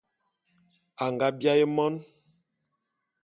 [1.05, 1.93] Anga biaé mon.